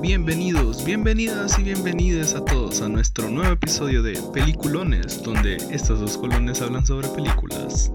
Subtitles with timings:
[0.00, 6.16] Bienvenidos, bienvenidas y bienvenidas a todos a nuestro nuevo episodio de Peliculones, donde estos dos
[6.16, 7.92] colones hablan sobre películas.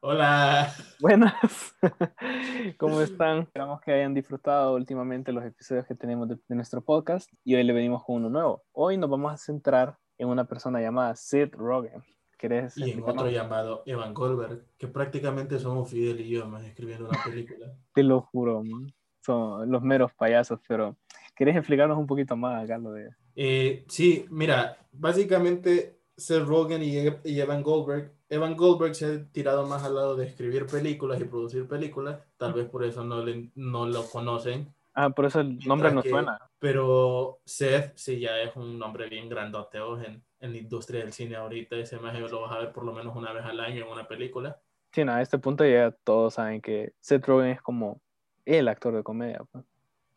[0.00, 0.72] Hola.
[0.98, 1.74] Buenas,
[2.78, 3.40] ¿cómo están?
[3.40, 7.64] Esperamos que hayan disfrutado últimamente los episodios que tenemos de, de nuestro podcast y hoy
[7.64, 8.62] le venimos con uno nuevo.
[8.72, 12.02] Hoy nos vamos a centrar en una persona llamada Sid Rogen.
[12.40, 17.06] ¿Querés Y en otro llamado Evan Goldberg, que prácticamente somos Fidel y yo más escribiendo
[17.06, 17.66] una película.
[17.94, 18.90] Te lo juro, man.
[19.20, 20.96] son los meros payasos, pero
[21.36, 23.10] ¿querés explicarnos un poquito más acá lo de...
[23.36, 26.94] Eh, sí, mira, básicamente Seth Rogen y,
[27.30, 28.10] y Evan Goldberg.
[28.30, 32.54] Evan Goldberg se ha tirado más al lado de escribir películas y producir películas, tal
[32.54, 34.72] vez por eso no, le- no lo conocen.
[34.94, 36.38] Ah, por eso el nombre que- suena.
[36.58, 39.98] Pero Seth sí ya es un nombre bien grandote oh,
[40.40, 41.76] en, la industria del cine ahorita.
[41.76, 44.06] Ese más lo vas a ver por lo menos una vez al año en una
[44.08, 44.60] película.
[44.92, 48.00] Sí, no, a este punto ya todos saben que Seth Rogen es como
[48.44, 49.42] el actor de comedia.
[49.52, 49.64] pues.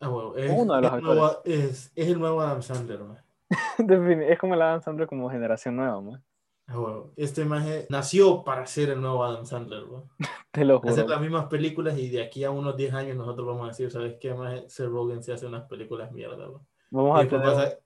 [0.00, 3.18] Ah, huevo, es, Uno de los es nuevo- es- es el nuevo Adam Sandler, man.
[4.28, 6.24] Es como el Adam Sandler como generación nueva, man.
[6.66, 7.12] Ah, huevo.
[7.16, 9.84] Este maje nació para ser el nuevo Adam Sandler,
[10.50, 11.08] te lo Hacer juro.
[11.08, 14.16] las mismas películas y de aquí a unos 10 años nosotros vamos a decir, ¿sabes
[14.20, 14.68] qué, maje?
[14.68, 16.64] Seth Rogen se hace unas películas mierda, bro.
[16.90, 17.82] Vamos Y a tener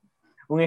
[0.49, 0.61] un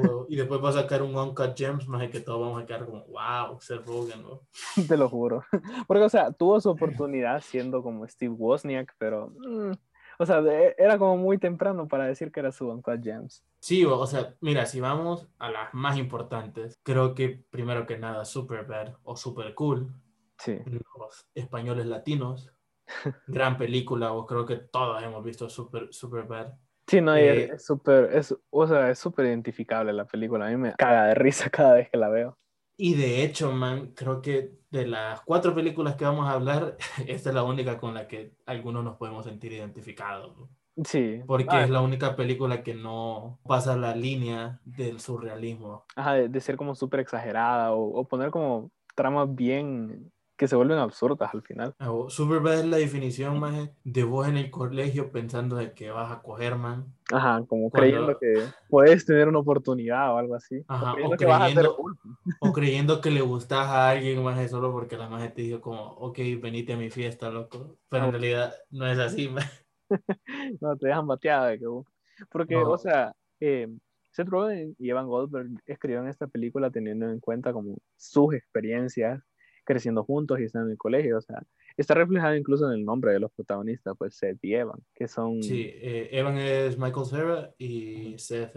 [0.00, 0.26] huevo.
[0.28, 3.04] y después va a sacar un Uncut Gems, maje, que todos vamos a quedar como,
[3.06, 4.42] wow, Seth Rogen, bro.
[4.88, 5.42] Te lo juro.
[5.88, 9.72] Porque, o sea, tuvo su oportunidad siendo como Steve Wozniak, pero, mm,
[10.18, 13.44] o sea, de- era como muy temprano para decir que era su Uncut Gems.
[13.58, 18.24] Sí, o sea, mira, si vamos a las más importantes, creo que primero que nada
[18.24, 19.92] Superbad o Super Cool,
[20.38, 22.52] Sí, los españoles latinos,
[23.28, 26.52] gran película, o creo que todos hemos visto Super, Superbad.
[26.86, 30.46] Sí, no, Eh, es súper, es, o sea, es súper identificable la película.
[30.46, 32.38] A mí me caga de risa cada vez que la veo.
[32.76, 37.28] Y de hecho, man, creo que de las cuatro películas que vamos a hablar, esta
[37.30, 40.36] es la única con la que algunos nos podemos sentir identificados.
[40.84, 41.22] Sí.
[41.26, 45.86] Porque Ah, es la única película que no pasa la línea del surrealismo.
[45.96, 50.56] ajá, de, de ser como súper exagerada o, o poner como tramas bien que se
[50.56, 51.74] vuelven absurdas al final.
[51.78, 55.90] Ah, o- Superbad es la definición, maje, de vos en el colegio pensando de que
[55.90, 56.92] vas a coger, man.
[57.12, 58.34] Ajá, como Cuando- creyendo que
[58.68, 60.64] puedes tener una oportunidad o algo así.
[60.66, 61.96] Ajá, o creyendo que vas a ser creyendo-.
[62.40, 65.82] O creyendo que le gustas a alguien, maje, solo porque la maje te dijo como,
[65.82, 67.76] ok, venite a mi fiesta, loco.
[67.88, 68.12] Pero en Ah.
[68.12, 69.44] realidad no es así, man.
[70.60, 71.86] No, te dejan bateada de que vos-
[72.30, 72.70] Porque, No.
[72.70, 73.68] o sea, eh,
[74.12, 79.20] Seth Rogen y Evan Goldberg escribieron esta película teniendo en cuenta como sus experiencias
[79.64, 81.18] creciendo juntos y estando en el colegio.
[81.18, 81.42] O sea,
[81.76, 85.42] está reflejado incluso en el nombre de los protagonistas, pues Seth y Evan, que son
[85.42, 88.56] Sí, eh, Evan es Michael Cera y Seth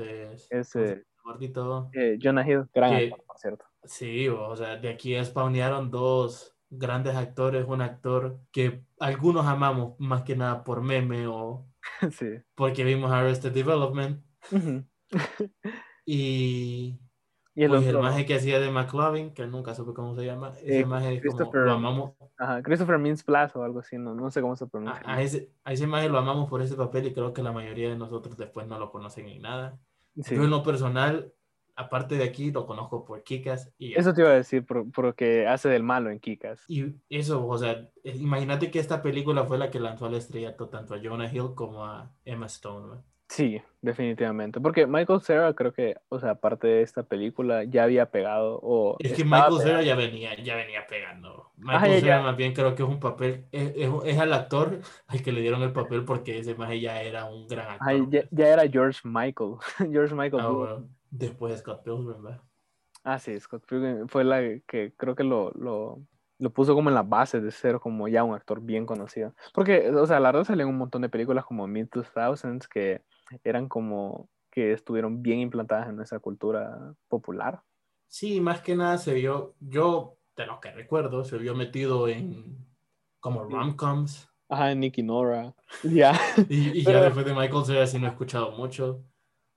[0.50, 1.90] es el gordito.
[1.94, 3.66] eh, Jonah Hill, gran Que- actor, por cierto.
[3.84, 10.24] Sí, o sea, de aquí spawnearon dos grandes actores, un actor que algunos amamos más
[10.24, 11.66] que nada por meme o
[12.12, 12.28] sí.
[12.56, 14.84] porque vimos Arrested Development Ujú.
[16.06, 17.00] y
[17.58, 20.24] Y el pues el otro, maje que hacía de McLovin, que nunca supe cómo se
[20.26, 23.98] llama, ese Eh, maje es como, Christopher- lo amamos, ajá, Christopher Mintz-Plasse o algo así,
[23.98, 25.02] no, no sé cómo se pronuncia.
[25.04, 27.52] a, a ese, a ese maje lo amamos por ese papel y creo que la
[27.52, 29.80] mayoría de nosotros después no lo conocen ni nada.
[30.22, 30.36] Sí.
[30.36, 31.34] Yo en lo personal,
[31.76, 35.48] aparte de aquí, lo conozco por Kikas y Eso te iba a decir, por, porque
[35.48, 36.64] hace del malo en Kikas.
[36.68, 37.72] Y eso, o sea,
[38.04, 41.56] eh, imagínate que esta película fue la que lanzó al estrellato tanto a Jonah Hill
[41.56, 42.88] como a Emma Stone.
[42.88, 43.04] ¿no?
[43.30, 44.62] Sí, definitivamente.
[44.62, 48.96] Porque Michael Cera creo que, o sea, aparte de esta película, ya había pegado o...
[49.00, 51.52] Es que Michael Cera ya venía, ya venía pegando.
[51.58, 52.24] Michael Cera ya.
[52.24, 55.42] más bien creo que es un papel, es, es, es al actor al que le
[55.42, 57.90] dieron el papel porque ese maje ya era un gran actor.
[57.90, 59.56] Ajá, ya, ya era George Michael.
[59.92, 60.44] George Michael.
[60.44, 62.42] Ah, bueno, después de Scott Pilgrim, ¿verdad?
[63.04, 66.02] Ah, sí, Scott Pilgrim fue la que creo que lo, lo,
[66.40, 69.34] lo puso como en la base de ser como ya un actor bien conocido.
[69.54, 73.02] Porque, o sea, la verdad salieron un montón de películas como Mid 2000s que
[73.44, 77.62] eran como que estuvieron bien implantadas en nuestra cultura popular.
[78.08, 82.66] Sí, más que nada se vio, yo de lo que recuerdo, se vio metido en
[83.20, 84.30] como rom-coms.
[84.50, 85.54] Ajá, Nicky Nora.
[85.84, 86.14] Ya.
[86.50, 89.04] Y, y Pero- ya después de Michael Cera sí no he escuchado mucho.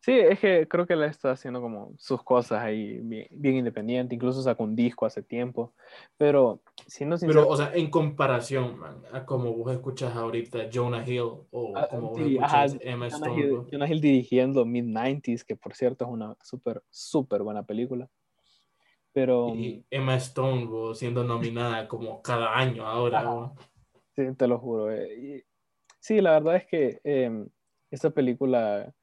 [0.03, 4.15] Sí, es que creo que él está haciendo como sus cosas ahí bien, bien independiente,
[4.15, 5.75] incluso sacó un disco hace tiempo,
[6.17, 11.07] pero siendo sincero, Pero, o sea, en comparación, man, a como vos escuchas ahorita Jonah
[11.07, 11.21] Hill
[11.51, 13.67] o Ah, como vos sí, ajá, escuchas Emma Jonah Stone, Hill, bro.
[13.71, 18.09] Jonah Hill dirigiendo Mid-90s, que por cierto es una súper, súper buena película,
[19.13, 23.19] pero y Emma Stone bro, siendo nominada como cada año ahora.
[23.21, 23.53] Ajá.
[24.17, 24.91] sí, te lo juro.
[24.91, 25.45] eh, y-
[25.99, 27.47] sí, la verdad es que eh,
[27.91, 28.95] esta película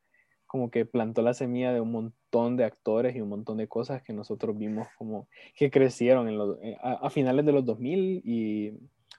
[0.47, 4.01] como que plantó la semilla de un montón de actores y un montón de cosas
[4.01, 8.21] que nosotros vimos como que crecieron en los, eh, a, a finales de los 2000
[8.25, 8.73] y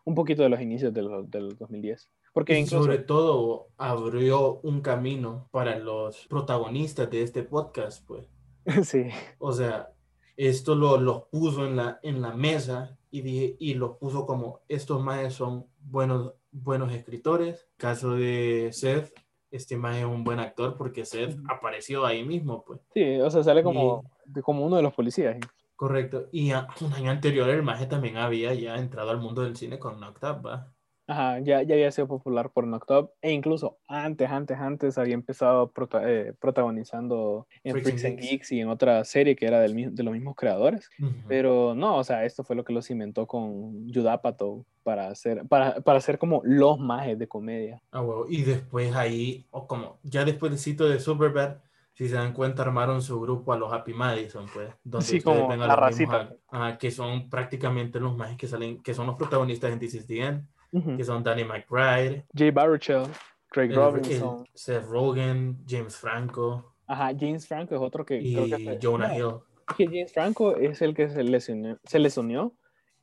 [0.08, 2.10] un poquito de los inicios de los, de los 2010.
[2.32, 8.26] Porque Y incluso, sobre todo abrió un camino para los protagonistas de este podcast, pues.
[8.84, 9.04] sí,
[9.38, 9.92] O sea,
[10.36, 14.60] esto lo, los puso en la, en la mesa y, dije, y los puso como,
[14.68, 17.68] estos maes son buenos, buenos escritores.
[17.76, 19.12] Caso de Seth,
[19.50, 21.46] este mae es un buen actor porque Seth Ujú.
[21.50, 22.80] apareció ahí mismo, pues.
[22.94, 24.04] sí, o sea, sale como,
[24.42, 25.36] como uno de los policías.
[25.76, 26.26] Correcto.
[26.32, 29.78] Y a- un año anterior el maje también había ya entrado al mundo del cine
[29.78, 30.72] con Knocked Up, ¿va?
[31.10, 35.72] Ajá, ya, ya había sido popular por Up e incluso antes, antes, antes había empezado
[35.72, 38.30] prota- eh, protagonizando en Freaks Freaks and Geeks.
[38.30, 40.90] Geeks y en otra serie que era del, de los mismos creadores.
[41.00, 41.14] Ujú.
[41.26, 45.80] Pero no, o sea, esto fue lo que los cimentó con Judapato para hacer, para,
[45.80, 47.82] para hacer como los majes de comedia.
[47.90, 48.26] Ah, huevo.
[48.28, 51.56] Y después ahí, o como ya después del sitio de Superbad,
[51.94, 54.68] si se dan cuenta, armaron su grupo a los Happy Madison, pues.
[54.84, 56.30] Donde Sí, como ven a la mismos racita.
[56.30, 59.94] ac- ah, que son prácticamente los más que salen, que son los protagonistas en This
[59.94, 63.04] is the End, Que son Danny McBride, Jay Baruchel,
[63.50, 68.46] Craig el- Robinson, el Seth Rogen, James Franco ajá, James Franco es otro que creo
[68.46, 69.34] que y Jonah no, Hill.
[69.68, 72.54] es que James Franco es el que se lesionó, se les unió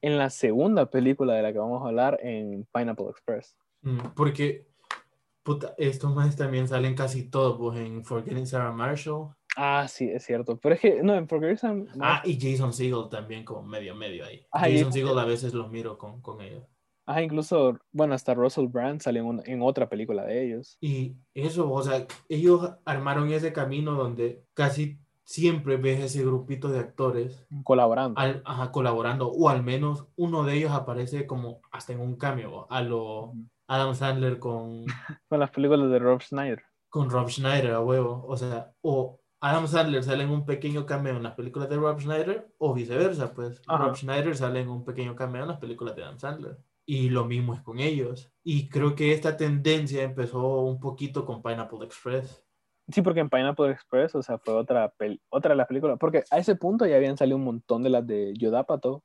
[0.01, 3.55] en la segunda película de la que vamos a hablar en Pineapple Express.
[3.81, 4.67] Mm, Porque
[5.43, 9.29] puta, estos más también salen casi todos pues, en Forgetting Sarah Marshall.
[9.57, 10.57] Ah, sí, es cierto.
[10.57, 14.25] Pero es que, no, en Forgetting Sam- Ah, y Jason Segel también como medio medio
[14.25, 14.45] ahí.
[14.51, 16.63] Jason Jason Segel a veces los miro con, con ellos.
[17.07, 20.77] Ajá, incluso, bueno, hasta Russell Brand salió en, un- en otra película de ellos.
[20.81, 26.79] Y eso, o sea, ellos armaron ese camino donde casi siempre ves ese grupito de
[26.79, 28.19] actores Colaborando.
[28.19, 32.67] al- ajá, colaborando, o al menos uno de ellos aparece como hasta en un cameo,
[32.69, 33.33] a lo.
[33.67, 34.85] Adam Sandler con,
[35.27, 36.63] Con las películas de Rob Schneider.
[36.89, 41.17] con Rob Schneider a huevo, o sea, o Adam Sandler sale en un pequeño cameo
[41.17, 43.85] en las películas de Rob Schneider, o viceversa, pues Ajá.
[43.85, 46.57] Rob Schneider sale en un pequeño cameo en las películas de Adam Sandler.
[46.85, 48.31] Y lo mismo es con ellos.
[48.43, 52.45] Y creo que esta tendencia empezó un poquito con Pineapple Express.
[52.87, 54.93] Sí, porque en Pineapple Express, o sea, fue otra,
[55.29, 55.97] otra de las películas.
[55.99, 59.03] Porque a ese punto ya habían salido un montón de las de Yodapato.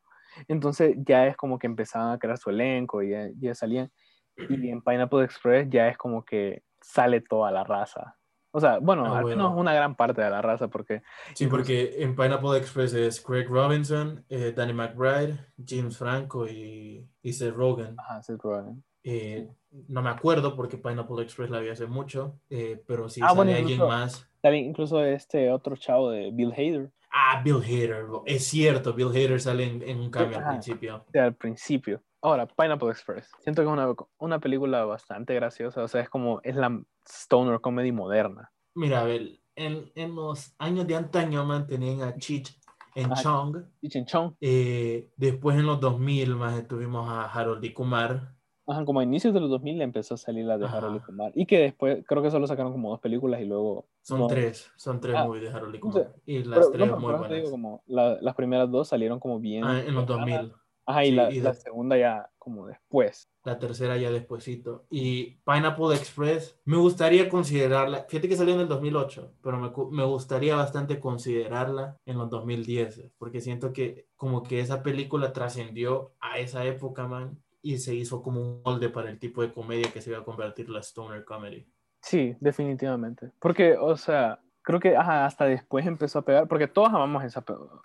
[0.49, 3.91] Entonces ya es como que empezaban a crear su elenco y ya, ya salían.
[4.37, 8.17] Y en Pineapple Express ya es como que sale toda la raza.
[8.53, 9.45] O sea, bueno, Ah, al bueno.
[9.45, 11.03] menos una gran parte de la raza, porque
[11.35, 17.07] Sí, Incluso- porque en Pineapple Express es Craig Robinson, eh, Danny McBride, James Franco y,
[17.23, 17.95] y Seth Rogen.
[17.99, 18.83] ajá, Seth Rogen.
[19.05, 19.49] Eh,
[19.89, 23.37] no me acuerdo porque Pineapple Express la vi hace mucho, eh, pero sí Ah, sale
[23.37, 24.29] bueno, alguien más.
[24.43, 28.05] También incluso este otro chavo de Bill Hader, Ah, Bill Hader.
[28.27, 31.05] Es cierto, Bill Hader sale en, en un cambio al principio.
[31.15, 32.01] al principio.
[32.23, 33.31] Ahora, Pineapple Express.
[33.41, 35.83] Siento que es una, una película bastante graciosa.
[35.83, 38.53] O sea, es como, es la stoner comedy moderna.
[38.75, 42.57] Mira, a ver, en, en los años de antaño mantenían a Cheech
[42.95, 43.11] en.
[43.15, 43.57] Chong.
[43.81, 48.35] Y Chin Chong, Eh, después en los 2000 más tuvimos a Harold y Kumar.
[48.67, 50.77] ajá, como a inicios de los 2000 le empezó a salir la de Ajá.
[50.79, 51.33] Harold y Kumar.
[51.35, 53.87] Y que después, creo que solo sacaron como dos películas y luego...
[54.03, 54.27] Son no.
[54.29, 56.15] tres, son tres Ah, movies de Harold y Kumar.
[56.27, 57.31] Y las Pero, tres no, muy buenas.
[57.39, 59.65] digo, como la- las primeras dos salieron como bien...
[59.65, 60.29] Ah, en los cercanas.
[60.29, 60.53] 2000.
[60.91, 63.29] Ajá, y, sí, la, y la de- segunda ya como después.
[63.45, 64.85] La tercera ya despuesito.
[64.91, 68.05] Y Pineapple Express, me gustaría considerarla.
[68.09, 73.03] Fíjate que salió en el 2008, pero me, me gustaría bastante considerarla en los 2010,
[73.19, 78.23] porque siento que como que esa película trascendió a esa época, man, y se hizo
[78.23, 81.25] como un molde para el tipo de comedia que se iba a convertir la stoner
[81.25, 81.67] comedy.
[82.03, 83.31] Sí, definitivamente.
[83.39, 87.43] Porque, o sea, creo que ajá, hasta después empezó a pegar, porque todos amamos esa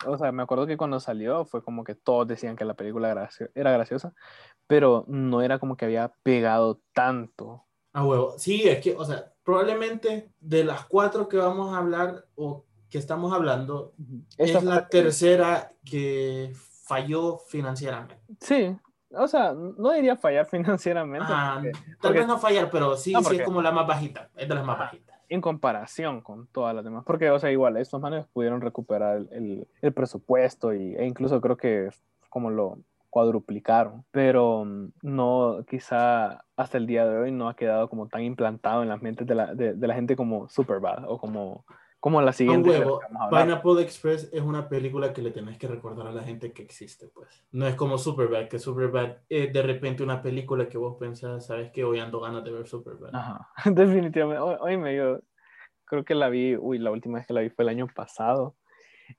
[0.08, 3.10] O sea, me acuerdo que cuando salió fue como que todos decían que la película
[3.12, 4.14] era, gracio- era graciosa,
[4.68, 7.64] pero no era como que había pegado tanto.
[7.94, 8.36] Ah, huevo.
[8.38, 12.98] Sí, es que, o sea, probablemente de las cuatro que vamos a hablar o que
[12.98, 13.94] estamos hablando,
[14.38, 16.52] Esta es la tercera que
[16.86, 18.20] falló financieramente.
[18.42, 18.76] Sí,
[19.12, 23.14] o sea, no diría fallar financieramente, Ah, porque tal porque- vez no fallar, pero sí,
[23.14, 24.30] No, sí porque- es como la más bajita.
[24.36, 24.86] Es de las más Ajá.
[24.86, 25.15] bajitas.
[25.30, 29.68] En comparación con todas las demás, porque, o sea, igual, estos manes pudieron recuperar el,
[29.82, 31.90] el- presupuesto y, e incluso creo que
[32.30, 32.80] como lo
[33.10, 38.22] cuadruplicaron, pero mm, no, quizá hasta el día de hoy no ha quedado como tan
[38.24, 41.66] implantado en las mentes de la, de, de la gente como Superbad o como,
[42.06, 43.02] como la siguiente huevo.
[43.32, 47.08] Pineapple Express es una película que le tenés que recordar a la gente que existe,
[47.08, 47.44] pues.
[47.52, 51.72] No es como Superbad, que Superbad es de repente una película que vos pensás, sabes
[51.72, 53.10] que hoy ando ganas de ver Superbad.
[53.12, 54.40] Ajá, definitivamente.
[54.40, 55.20] Hoy, hoy me yo
[55.86, 58.56] creo que la vi, uy, la última vez que la vi fue el año pasado.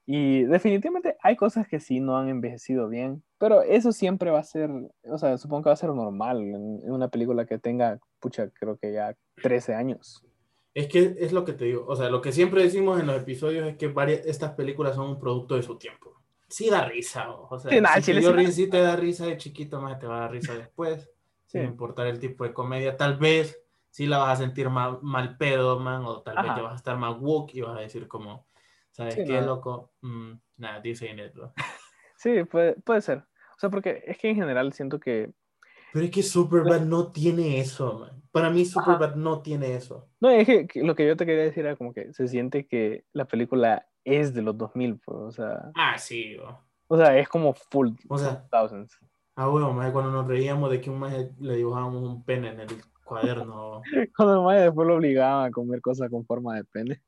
[0.07, 4.45] Y definitivamente hay cosas que sí no han envejecido bien, pero eso siempre va a
[4.45, 4.71] ser,
[5.03, 8.49] o sea, supongo que va a ser normal en, en una película que tenga, pucha,
[8.51, 10.25] creo que ya 13 años.
[10.77, 11.87] Es que es lo que te digo.
[11.89, 15.09] O sea, lo que siempre decimos en los episodios es que varias, estas películas son
[15.09, 16.21] un producto de su tiempo.
[16.49, 18.67] Sí da risa, o sea, Sí, nada, si chile te dio sí da- risa, sí
[18.69, 21.11] te da risa de chiquito, más te va a dar risa después.
[21.47, 21.59] Sí.
[21.61, 22.97] Sin importar el tipo de comedia.
[22.97, 26.61] Tal vez sí la vas a sentir mal, mal pedo, man, o tal vez te
[26.61, 28.47] vas a estar más woke y vas a decir como,
[28.91, 29.93] ¿sabes Sí, qué, loco?
[30.03, 31.55] Mm, nada, dice bro.
[32.17, 33.19] Sí, puede, puede ser.
[33.19, 35.31] O sea, porque es que en general siento que...
[35.93, 38.16] Pero es que Superbad no tiene eso, man.
[38.41, 40.09] Para mí Superbad no tiene eso.
[40.21, 42.67] No, es que, que lo que yo te quería decir era como que se siente
[42.67, 46.59] que la película es de los 2000, pues, o sea, Ah, sí, bro.
[46.89, 48.99] o sea, es como full O sea, 2000s.
[49.37, 52.61] Ah, bueno, maje, cuando nos reíamos de que un maje le dibujábamos un pene en
[52.61, 52.69] el
[53.07, 53.81] cuaderno.
[54.17, 57.01] Cuando mae después lo obligaba a comer cosas con forma de pene.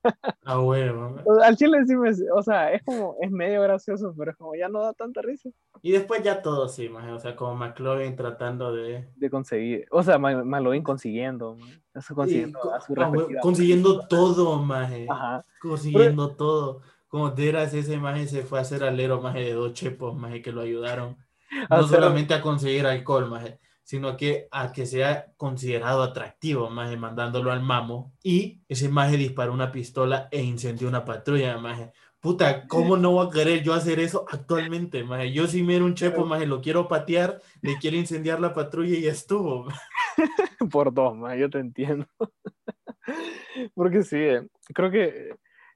[0.46, 1.10] Ah, bueno.
[1.10, 1.24] maje.
[1.28, 4.36] O sea, Al chile sí me, o sea, es como, es medio gracioso, pero es
[4.38, 5.50] como ya no da tanta risa
[5.82, 7.12] Y después ya todo sí, maje.
[7.12, 9.08] O sea, como McLovin tratando de...
[9.16, 11.82] de conseguir, o sea, Malloy consiguiendo, mae.
[11.94, 15.06] eso consiguiendo co- a su ah, respectiva- consiguiendo todo, maje.
[15.10, 16.80] Ajá, Consiguiendo todo.
[17.08, 20.52] Como Deras ese maje se fue a hacer alero, maje, de dos chepos, maje, que
[20.52, 21.16] lo ayudaron.
[21.70, 23.58] No Hacer- solamente a conseguir alcohol, maje,
[23.88, 28.12] sino que a que sea considerado atractivo, maje, mandándolo al mamo.
[28.22, 31.92] Y ese maje disparó una pistola e incendió una patrulla, maje.
[32.20, 35.32] Puta, ¿cómo no voy a querer yo hacer eso actualmente, maje?
[35.32, 39.00] Yo si miro un chepo, maje, lo quiero patear, le quiero incendiar la patrulla y
[39.00, 39.68] ya estuvo.
[40.70, 42.06] por dos, mae, yo te entiendo.
[43.74, 45.30] Porque sí, eh, creo que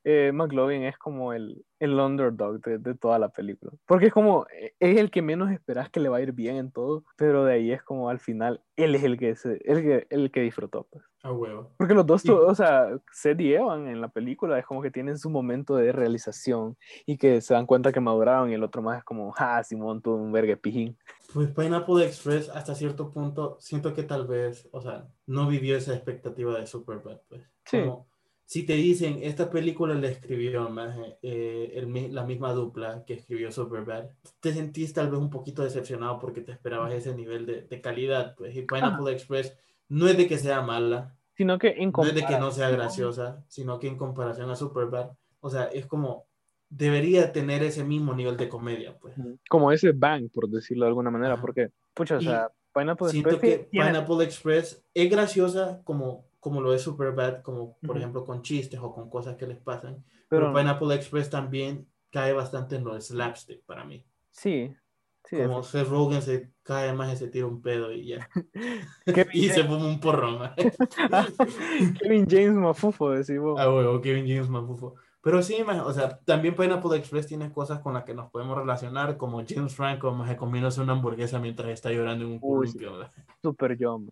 [0.04, 3.72] eh, McLovin es como el, el underdog de, de toda la película.
[3.86, 6.56] Porque es como, eh, es el que menos esperas que le va a ir bien
[6.56, 9.82] en todo, pero de ahí es como al final, él es el que, se, el
[9.82, 10.86] que, el que disfrutó.
[10.90, 11.04] Pues.
[11.22, 11.70] A huevo.
[11.76, 14.90] Porque los dos, Y- o sea, Seth y Evan en la película es como que
[14.90, 18.82] tienen su momento de realización y que se dan cuenta que maduraron y el otro
[18.82, 20.98] más es como, ah, Simón tuvo un vergue pijín.
[21.32, 25.94] Pues Pineapple Express hasta cierto punto siento que tal vez, o sea, no vivió esa
[25.94, 27.42] expectativa de Superbad, pues.
[27.66, 27.80] Sí.
[27.80, 28.08] Como,
[28.52, 33.50] si te dicen, esta película la escribió maje, eh, el la misma dupla que escribió
[33.50, 37.80] Superbad, te sentís tal vez un poquito decepcionado porque te esperabas ese nivel de, de
[37.80, 38.54] calidad, pues.
[38.54, 39.56] Y Pineapple Express
[39.88, 42.68] no es de que sea mala, Sino que en no es de que no sea
[42.68, 46.26] graciosa, sino que en comparación a Superbad, o sea, es como,
[46.68, 49.14] debería tener ese mismo nivel de comedia, pues.
[49.48, 53.50] Como ese bang, por decirlo de alguna manera, porque, pucha, o sea, Pineapple Siento Express
[53.50, 58.42] que tiene- Pineapple Express es graciosa como, como lo es Superbad, como por ejemplo con
[58.42, 60.04] chistes o con cosas que les pasan.
[60.28, 64.04] pero Pero, Pineapple Express también cae bastante en lo de slapstick para mí.
[64.32, 64.74] sí,
[65.22, 68.28] sí, como Seth Rogen se cae más y se tira un pedo y ya.
[69.32, 70.50] Y se fuma un porrón.
[72.00, 73.56] Kevin James Mafufo, decimos.
[73.60, 74.96] Ah, huevo, Kevin James Mafufo.
[75.22, 79.16] Pero sí, o sea, también Pineapple Express tiene cosas con las que nos podemos relacionar,
[79.16, 82.40] como James Franco, maje, comiéndose una hamburguesa mientras está llorando en un sí.
[82.40, 82.92] columpio.
[82.98, 83.22] maje.
[83.40, 84.10] Super yo, man.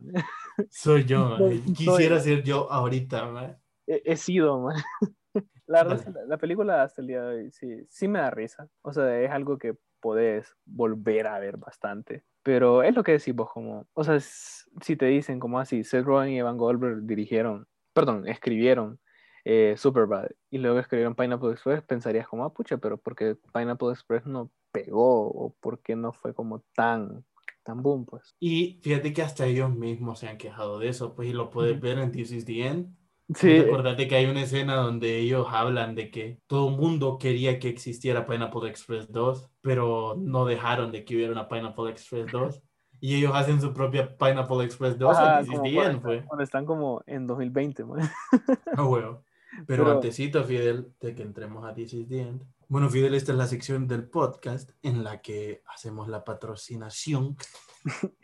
[0.70, 1.36] Soy yo.
[1.36, 3.56] Soy- Quisiera ser yo ahorita, maje.
[3.88, 4.76] He, he sido, man.
[5.66, 6.00] La Vale.
[6.12, 8.68] la, la película hasta el día de hoy sí, sí me da risa.
[8.82, 12.24] O sea, es algo que podés volver a ver bastante.
[12.42, 16.04] Pero es lo que decís vos, como, o sea, si te dicen como así, Seth
[16.04, 18.98] Rogen y Evan Goldberg dirigieron, perdón, escribieron
[19.44, 23.90] eh, Superbad y luego escribieron Pineapple Express, pensarías como, ah, pucha, pero ¿por qué Pineapple
[23.90, 25.28] Express no pegó?
[25.28, 27.24] ¿O por qué no fue como tan,
[27.62, 28.34] tan boom, pues?
[28.40, 31.80] Y fíjate que hasta ellos mismos se han quejado de eso, pues, y lo puedes
[31.80, 32.94] ver en This is the End.
[33.34, 37.60] Sí, Acordate que hay una escena donde ellos hablan de que todo el mundo quería
[37.60, 42.60] que existiera Pineapple Express 2, pero no dejaron de que hubiera una Pineapple Express 2.
[43.02, 46.24] Y ellos hacen su propia Pineapple Express 2 ajá, en This is the End, pues.
[46.26, 48.00] cuando están como en 2020, man.
[48.76, 49.22] Ah, huevo.
[49.66, 52.42] Pero, Pero- antesito, Fidel, de que entremos a This is the End.
[52.68, 57.36] Bueno, Fidel, esta es la sección del podcast en la que hacemos la patrocinación,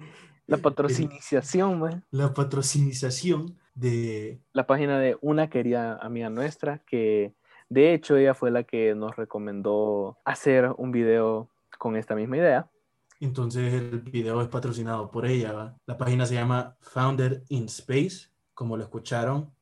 [0.46, 2.04] La patrocinización, man.
[2.12, 7.34] la patrocinización de la página de una querida amiga nuestra que
[7.68, 12.70] de hecho ella fue la que nos recomendó hacer un video con esta misma idea.
[13.18, 15.52] Entonces el video es patrocinado por ella.
[15.52, 15.76] ¿va?
[15.86, 19.52] La página se llama Founder in Space, como lo escucharon,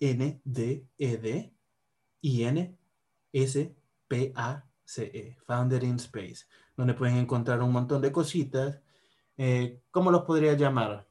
[0.00, 1.52] F-O-U-N-D-E-D
[2.22, 3.76] I-N-S-P-A-C-E,
[5.46, 8.80] Founder in Space, donde pueden encontrar un montón de cositas.
[9.36, 11.06] Eh, ¿Cómo los podría llamar?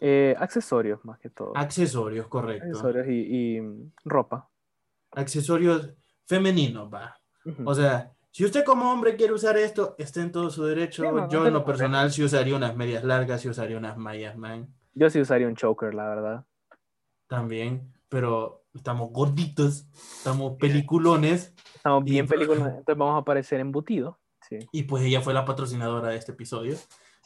[0.00, 1.56] Eh, accesorios más que todo.
[1.56, 2.66] Accesorios, correcto.
[2.66, 4.50] Accesorios y, y, mm, ropa.
[5.12, 5.94] Accesorios
[6.26, 7.16] femeninos, va.
[7.64, 11.02] O sea, si usted como hombre quiere usar esto, está en todo su derecho.
[11.02, 13.76] Sí, no, no Yo en lo lo personal sí usaría unas medias largas, sí usaría
[13.76, 14.74] unas mallas, man.
[14.94, 16.46] Yo sí usaría un choker, la verdad.
[17.26, 24.16] También, pero estamos gorditos, estamos peliculones Estamos Y- bien películas, entonces vamos a aparecer embutidos.
[24.48, 24.58] Sí.
[24.72, 26.76] y pues ella fue la patrocinadora de este episodio.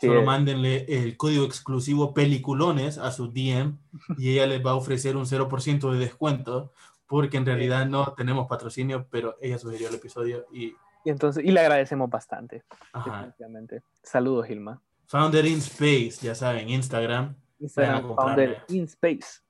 [0.00, 3.76] Sí, Solo mándenle el código exclusivo peliculones a su DM
[4.16, 6.72] y ella les va a ofrecer un 0% de descuento
[7.08, 11.50] porque en realidad no tenemos patrocinio, pero ella sugirió el episodio y Y entonces, y
[11.50, 12.62] le agradecemos bastante.
[14.02, 14.80] Saludos, Gilma.
[15.06, 17.34] Founder in Space, ya saben, Instagram.
[17.58, 19.40] Instagram founder in space.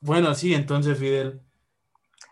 [0.00, 1.40] Bueno, sí, entonces Fidel,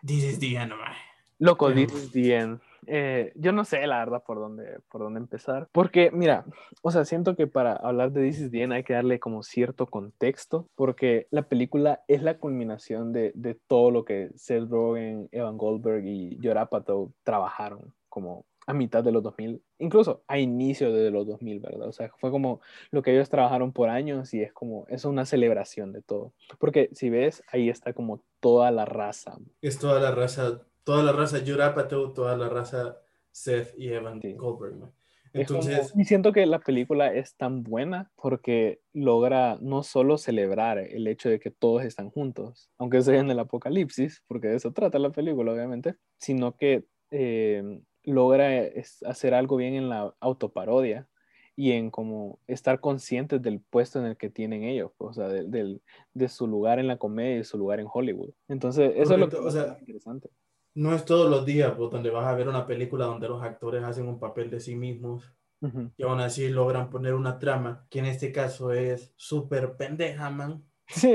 [0.05, 0.95] this is the end, man.
[1.39, 2.61] Loco, this is the end.
[2.87, 5.69] Eh, yo no sé la verdad por dónde, por dónde empezar.
[5.73, 6.45] Porque, mira,
[6.83, 9.43] o sea, siento que para hablar de This is the End hay que darle como
[9.43, 15.29] cierto contexto, porque la película es la culminación de, de todo lo que Seth Rogen,
[15.33, 20.93] Evan Goldberg y Judd Apatow trabajaron como a mitad de los 2000, incluso a inicio
[20.93, 21.89] de los 2000, ¿verdad?
[21.89, 25.25] O sea, fue como lo que ellos trabajaron por años y es como, es una
[25.25, 26.33] celebración de todo.
[26.59, 29.39] Porque si ves, ahí está como toda la raza.
[29.63, 32.99] Es toda la raza, toda la raza Judd Apatow, toda la raza
[33.31, 34.33] Seth y Evan Sí.
[34.35, 34.93] Goldberg, como-
[35.33, 41.07] Entonces, y siento que la película es tan buena porque logra no solo celebrar el
[41.07, 44.99] hecho de que todos están juntos, aunque sea en el apocalipsis, porque de eso trata
[44.99, 47.83] la película, obviamente, sino que eh,
[48.13, 51.09] logra es- hacer algo bien en la autoparodia
[51.57, 55.51] y en como estar conscientes del puesto en el que tienen ellos, o sea, del-
[55.51, 55.83] del-
[56.15, 58.31] de su lugar en la comedia y su lugar en Hollywood.
[58.49, 60.31] Entonces, eso es lo que o sea, parece interesante.
[60.75, 63.83] no es todos los días pues, donde vas a ver una película donde los actores
[63.83, 65.33] hacen un papel de sí mismos
[65.63, 65.91] Ujú.
[65.97, 70.63] y aún así logran poner una trama que en este caso es súper pendeja, man.
[70.89, 71.15] Sí,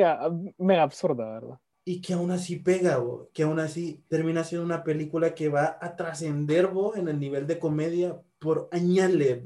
[0.58, 1.60] mega absurda, ¿verdad?
[1.84, 5.78] Y que aún así pega, bo, que aún así termina siendo una película que va
[5.82, 9.40] a trascender en el nivel de comedia por añales.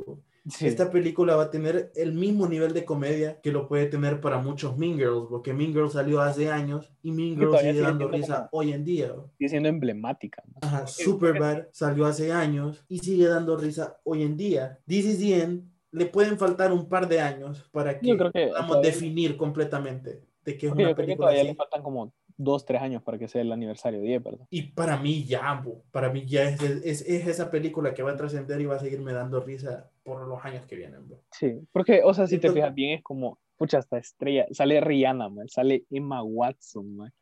[0.47, 0.67] Sí.
[0.67, 4.37] Esta película va a tener el mismo nivel de comedia que lo puede tener para
[4.37, 8.47] muchos Mean Girls, porque Mean Girls salió hace años y Mean Girls sigue dando risa
[8.51, 9.11] hoy en día.
[9.13, 9.31] bo.
[9.37, 10.43] sigue siendo emblemática.
[10.45, 10.53] ¿no?
[10.61, 14.77] Ajá, Superbad salió hace años y sigue dando risa hoy en día.
[14.85, 18.31] This is the End le pueden faltar un par de años para que Yo creo
[18.31, 21.49] que podamos todavía- definir completamente de que es una yo creo que película todavía así.
[21.51, 24.45] le faltan como dos, tres años para que sea el aniversario 10, ¿verdad?
[24.49, 28.11] Y para mí ya, bo, para mí ya es, es, es esa película que va
[28.11, 31.07] a trascender y va a seguirme dando risa por los años que vienen.
[31.07, 31.21] bo.
[31.31, 34.81] Sí, porque, o sea, si te Entonces- fijas bien, es como, pucha, hasta estrella, sale
[34.81, 37.13] Rihanna, man, sale Emma Watson, man.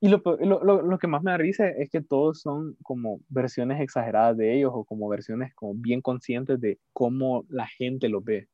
[0.00, 3.20] Y lo, lo, lo, lo que más me da risa es que todos son como
[3.28, 8.24] versiones exageradas de ellos o como versiones como bien conscientes de cómo la gente los
[8.24, 8.48] ve.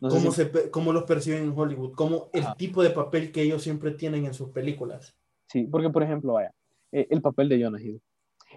[0.00, 1.92] No ¿Cómo, si- se, cómo los perciben en Hollywood?
[1.94, 5.16] ¿Cómo el tipo de papel que ellos siempre tienen en sus películas?
[5.50, 6.52] Sí, porque por ejemplo, vaya,
[6.92, 8.00] eh, el papel de Jonah Hill.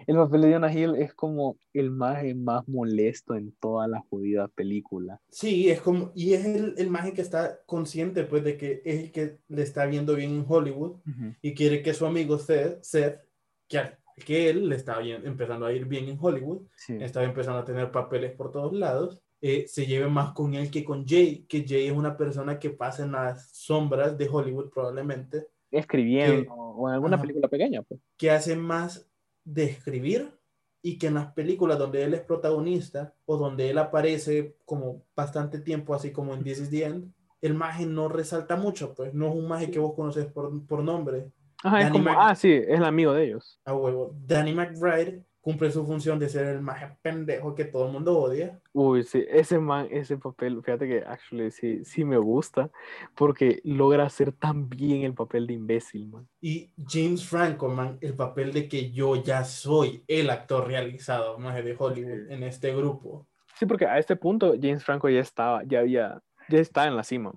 [0.08, 4.48] El papel de Jonah Hill es como el más, más molesto en toda la jodida
[4.48, 5.20] película.
[5.28, 9.04] Sí, es como, y es el, el maje que está consciente, pues, de que es
[9.04, 10.96] el que le está viendo bien en Hollywood
[11.42, 13.20] y quiere que su amigo Seth, Seth
[13.68, 13.80] que,
[14.26, 16.96] que él le está bien, empezando a ir bien en Hollywood, Sí.
[17.00, 20.82] estaba empezando a tener papeles por todos lados, eh, se lleve más con él que
[20.84, 25.46] con Jay, que Jay es una persona que pasa en las sombras de Hollywood probablemente,
[25.78, 27.22] Escribiendo que- o en alguna Ajá.
[27.22, 28.00] película pequeña, pues.
[28.16, 29.08] que hace más
[29.44, 30.30] de escribir
[30.82, 35.58] y que en las películas donde él es protagonista o donde él aparece como bastante
[35.60, 39.28] tiempo, así como en This is the End, el maje no resalta mucho, pues no
[39.28, 41.30] es un maje que vos conoces por, por nombre.
[41.62, 43.60] Ajá, es como, Mac- ah, sí, es el amigo de ellos.
[43.64, 44.14] A huevo.
[44.26, 48.58] Danny McBride cumple su función de ser el maje pendejo que todo el mundo odia.
[48.72, 52.70] Uy, sí, ese man, ese papel, fíjate que actually sí, sí me gusta,
[53.14, 56.26] porque logra hacer tan bien el papel de imbécil, man.
[56.40, 61.62] Y James Franco, man, el papel de que yo ya soy el actor realizado, maje
[61.62, 63.26] de Hollywood en este grupo.
[63.58, 67.04] Sí, porque a este punto James Franco ya estaba, ya había, ya está en la
[67.04, 67.34] cima.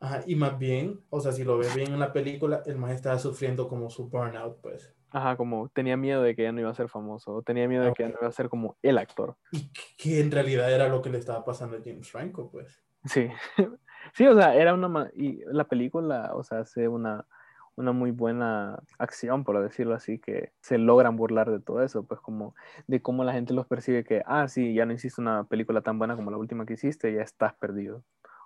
[0.00, 2.94] Ajá, y más bien, o sea, si lo ves bien en la película, el maje
[2.94, 4.94] estaba sufriendo como su burnout, pues.
[5.10, 7.82] Ajá, como tenía miedo de que ya no iba a ser famoso, o tenía miedo
[7.84, 9.36] de Ah, que ya no iba a ser como el actor.
[9.52, 12.82] Y que- en realidad era lo que le estaba pasando a James Franco, pues.
[13.04, 13.28] Sí,
[14.14, 17.26] sí, o sea, era una, y la película, o sea, hace una,
[17.76, 22.20] una muy buena acción, por decirlo así, que se logran burlar de todo eso, pues
[22.20, 22.54] como
[22.86, 25.98] de cómo la gente los percibe que, ah, sí, ya no hiciste una película tan
[25.98, 28.02] buena como la última que hiciste, ya estás perdido.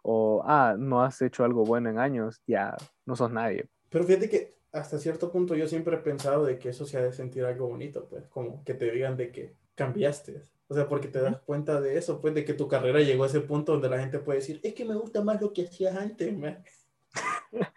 [0.06, 3.68] O, ah, no has hecho algo bueno en años, ya no sos nadie.
[3.88, 7.02] Pero fíjate que hasta cierto punto yo siempre he pensado de que eso se ha
[7.02, 10.46] de sentir algo bonito, pues, como que te digan de que cambiaste.
[10.68, 13.28] O sea, porque te das cuenta de eso, pues, de que tu carrera llegó a
[13.28, 15.96] ese punto donde la gente puede decir, es que me gusta más lo que hacías
[15.96, 16.62] antes, man".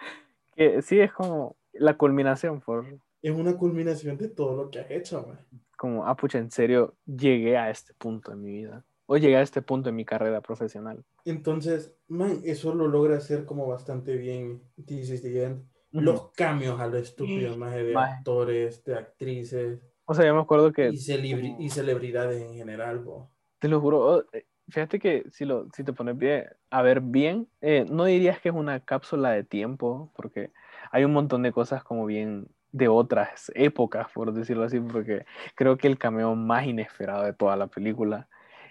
[0.56, 4.90] Que sí es como la culminación, por Es una culminación de todo lo que has
[4.90, 5.40] hecho, man.
[5.78, 8.84] como, ah, pucha, en serio, llegué a este punto en mi vida.
[9.08, 11.04] O llegué a este punto en mi carrera profesional.
[11.26, 15.64] Entonces, man, eso lo logra hacer como bastante bien the End.
[15.92, 18.14] Los cambios a lo estúpido, más de Maje.
[18.16, 23.00] actores, de actrices O sea, yo me acuerdo que y, celebri- y celebridades en general,
[23.00, 23.32] bo.
[23.60, 27.02] Te lo juro, oh, eh, fíjate que si, lo, si te pones bien, a ver
[27.02, 30.52] bien, eh, no dirías que es una cápsula de tiempo, porque
[30.92, 35.78] hay un montón de cosas como bien de otras épocas, por decirlo así, porque creo
[35.78, 38.28] que el cameo más inesperado de toda la película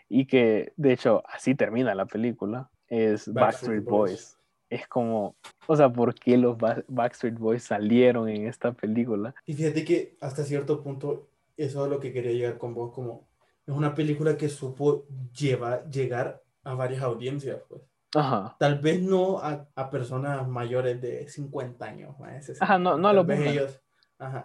[0.08, 4.36] y que de hecho así termina la película es Backstreet, Boys.
[4.68, 6.56] Es como, o sea, ¿por qué los
[6.88, 9.34] Backstreet Boys salieron en esta película?
[9.44, 13.28] Y fíjate que hasta cierto punto eso es lo que quería llegar con vos, como
[13.66, 17.82] es una película que supo llevar, llegar a varias audiencias, pues.
[18.14, 18.56] Ajá.
[18.58, 22.16] Tal vez no a, a personas mayores de 50 años.
[22.60, 23.80] Ajá, no, no a los ellos.
[24.18, 24.42] Ajá.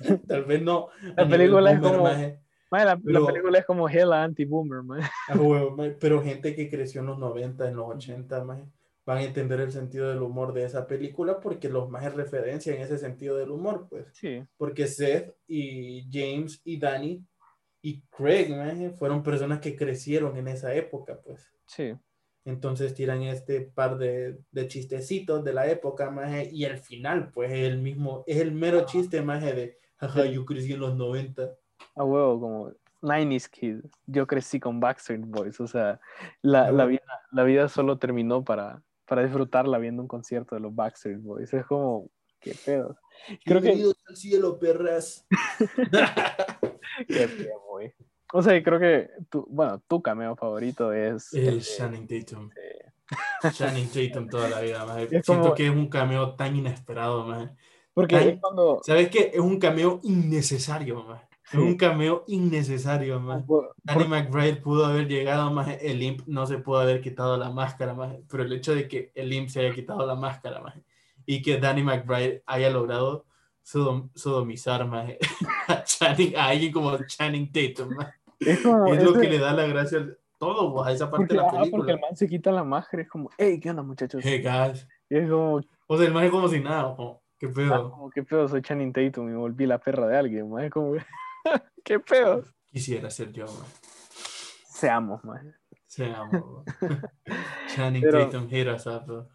[0.28, 0.88] Tal vez no.
[1.16, 2.08] La película es como.
[2.72, 5.00] La, película es como Hella anti-boomer, man.
[6.00, 10.08] pero gente que creció en los 90, en los 80, van a entender el sentido
[10.08, 13.86] del humor de esa película porque los más en referencia en ese sentido del humor,
[13.88, 14.06] pues.
[14.12, 14.42] Sí.
[14.56, 17.24] Porque Seth y James y Danny
[17.82, 21.52] y Craig, fueron personas que crecieron en esa época, pues.
[21.66, 21.92] Sí.
[22.44, 27.52] Entonces tiran este par de, de chistecitos de la época, maje, y al final, pues,
[27.52, 31.56] es el mismo, es el mero chiste, maje, de, jaja, yo crecí en los 90.
[31.94, 33.80] A huevo, como 90s Kid.
[34.06, 36.00] Yo crecí con Backstreet Boys, o sea,
[36.40, 40.74] la, la, vida, la vida solo terminó para, para disfrutarla viendo un concierto de los
[40.74, 41.52] Backstreet Boys.
[41.52, 42.08] Es como,
[42.40, 42.96] qué pedo.
[43.44, 43.70] Creo que...
[43.70, 45.26] al cielo, perras.
[47.08, 47.92] qué pedo, güey.
[48.34, 51.34] O sea, creo que tu, bueno, tu cameo favorito es.
[51.34, 52.50] El, Shannon Tatum.
[53.52, 55.06] Shannon Tatum toda la vida, más.
[55.22, 57.50] Siento que es un cameo tan inesperado, más.
[57.92, 58.80] Porque cuando.
[58.82, 59.32] ¿Sabes qué?
[59.34, 61.22] Es un cameo innecesario, más.
[61.52, 63.44] Es un cameo innecesario, más.
[63.82, 65.68] Danny McBride pudo haber llegado, más.
[65.80, 68.14] El Imp no se pudo haber quitado la máscara, más.
[68.30, 70.74] Pero el hecho de que el Imp se haya quitado la máscara, más.
[71.26, 73.26] Y que Danny McBride haya logrado
[73.62, 75.10] sodomizar, más.
[75.68, 78.14] A, Channing, a alguien como Channing Tatum, más.
[78.40, 80.06] Es, lo que le da la gracia a
[80.38, 81.76] todo, a esa parte de la película.
[81.76, 84.20] porque el man se quita la máscara, es como, hey, ¿qué onda, muchachos?
[84.24, 84.88] Hey, guys.
[85.08, 85.60] Y es como...
[85.86, 87.74] O sea, el man es como si nada, como, ¿qué pedo?
[87.74, 88.48] Ah, como, ¿qué pedo?
[88.48, 90.64] Soy Channing Tatum y volví la perra de alguien, man.
[90.64, 90.94] Es como,
[91.84, 92.44] ¿qué pedo?
[92.70, 93.66] Quisiera ser yo, man.
[94.66, 95.54] Seamos, man.
[95.86, 96.64] Seamos,
[97.74, 99.28] Channing Tatum, hit us up,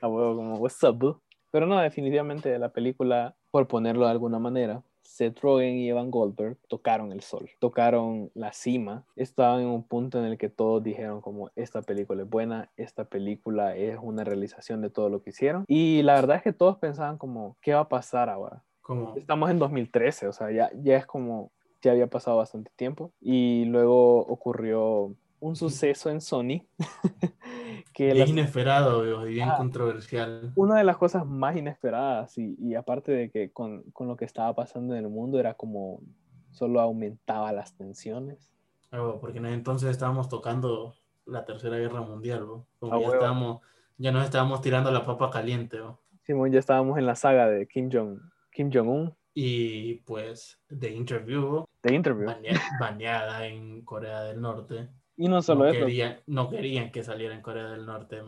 [0.00, 1.20] A huevo, como, what's up, bro?
[1.50, 6.56] Pero no, definitivamente la película, por ponerlo de alguna manera, Seth Rogen y Evan Goldberg
[6.68, 11.20] tocaron el sol, tocaron la cima, estaban en un punto en el que todos dijeron
[11.20, 15.64] como esta película es buena, esta película es una realización de todo lo que hicieron
[15.68, 18.64] y la verdad es que todos pensaban como ¿qué va a pasar ahora?
[18.84, 19.14] ¿Cómo?
[19.16, 23.64] Estamos en 2013, o sea, ya, ya es como ya había pasado bastante tiempo y
[23.64, 26.66] luego ocurrió un suceso en Sony.
[27.94, 30.52] que es inesperado y bien controversial.
[30.54, 34.26] Una de las cosas más inesperadas y, y aparte de que con, con, lo que
[34.26, 36.00] estaba pasando en el mundo era como
[36.50, 38.52] solo aumentaba las tensiones.
[38.92, 40.94] Oh, porque en entonces estábamos tocando
[41.24, 42.46] la Tercera Guerra Mundial,
[42.78, 43.62] como ya, estábamos,
[43.96, 45.78] ya nos estábamos tirando la papa caliente.
[46.24, 49.12] Simón, ya estábamos en la saga de Kim Jong Kim Jong-un.
[49.34, 51.64] Y pues The Interview.
[51.80, 52.30] The Interview.
[52.78, 54.88] baneada en Corea del Norte.
[55.16, 55.86] Y no solo eso.
[55.86, 58.22] Querían, no querían que saliera en Corea del Norte.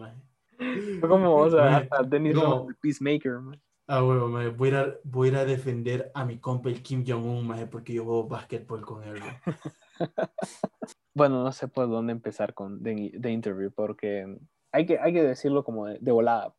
[0.98, 2.66] Fue como, o sea, hasta Dennis no.
[2.80, 3.62] Peacemaker, man.
[3.86, 4.56] Ah, huevo, man.
[4.56, 8.04] Voy, a, voy a ir a defender a mi compa el Kim Jong-un, porque yo
[8.04, 9.20] juego básquetbol con él,
[11.14, 14.38] bueno, no sé por dónde empezar con The, Interview, porque
[14.72, 16.52] hay que, hay que decirlo como de, de volada.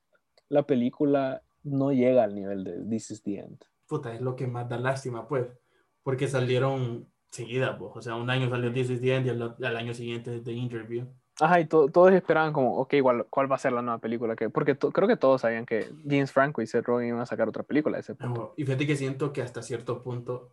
[0.47, 3.63] La película no llega al nivel de This is the End.
[3.87, 5.47] Puta, es lo que más da lástima, pues.
[6.03, 7.91] Porque salieron seguida, pues.
[7.95, 11.05] O sea, un año salió This is the End y al, año siguiente The Interview.
[11.39, 14.35] Ajá, y todos esperaban como, ok, igual, ¿cuál va a ser la nueva película?
[14.35, 17.47] Que, porque creo que todos sabían que James Franco y Seth Rogen iban a sacar
[17.47, 18.55] otra película ese punto.
[18.57, 20.49] y fíjate que siento que hasta cierto punto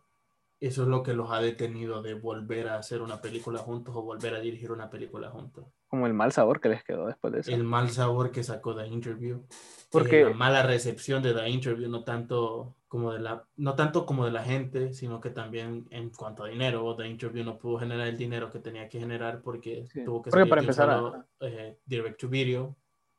[0.61, 4.03] eso es lo que los ha detenido de volver a hacer una película juntos o
[4.03, 5.67] volver a dirigir una película juntos.
[5.95, 7.53] Como el mal sabor que les quedó después de eso.
[7.53, 9.47] El mal sabor que sacó The Interview.
[9.93, 14.25] Porque la mala recepción de The Interview, no tanto como de la, no tanto como
[14.25, 18.09] de la gente, sino que también en cuanto a dinero, The Interview no pudo generar
[18.09, 22.29] el dinero que tenía que generar porque tuvo que ser para empezar eh, direct to
[22.29, 22.75] video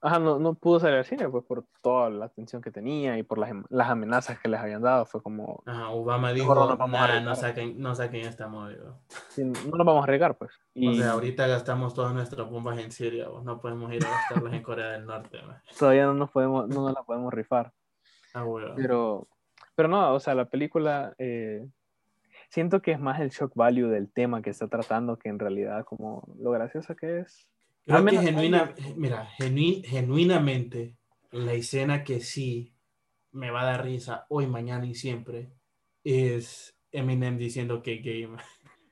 [0.06, 3.24] Ajá, no, no pudo salir al cine, pues por toda la atención que tenía y
[3.24, 5.08] por las, las amenazas que les habían dado.
[5.08, 5.63] Fue como.
[5.65, 9.00] Ajá, Obama dijo: no, nah, no, saquen, no saquen esta movida.
[9.38, 10.52] no nos vamos a arriesgar, pues.
[10.76, 10.89] Y...
[10.89, 14.62] O sea, ahorita gastamos todas nuestras bombas en Siria, no podemos ir a gastarlas en
[14.62, 15.39] Corea del Norte.
[15.76, 17.74] Todavía no nos, podemos, no nos la podemos rifar.
[18.36, 18.74] Ah, bueno.
[18.76, 19.28] Pero,
[19.74, 21.15] pero no, o sea, la película.
[21.18, 21.68] Eh,
[22.50, 25.84] siento que es más el shock value del tema que está tratando que en realidad
[25.84, 27.50] como lo gracioso que es.
[27.86, 30.98] Creo que genuina, mira, genuinamente,
[31.32, 32.74] la escena que sí
[33.32, 35.52] me va a dar risa hoy, mañana y siempre
[36.04, 38.38] es Eminem diciendo que game.